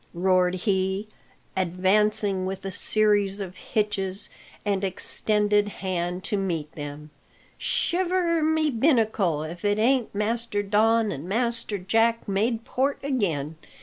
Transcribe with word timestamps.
roared 0.15 0.55
he, 0.55 1.07
advancing 1.55 2.43
with 2.47 2.65
a 2.65 2.71
series 2.71 3.39
of 3.39 3.55
hitches 3.55 4.29
and 4.65 4.83
extended 4.83 5.67
hand 5.67 6.23
to 6.23 6.35
meet 6.35 6.71
them. 6.71 7.11
"Shiver 7.59 8.41
my 8.41 8.71
binnacle 8.71 9.43
if 9.43 9.63
it 9.63 9.77
ain't 9.77 10.15
Master 10.15 10.63
Don 10.63 11.11
and 11.11 11.29
Master 11.29 11.77
Jack 11.77 12.27
made 12.27 12.65
port 12.65 12.97
again! 13.03 13.57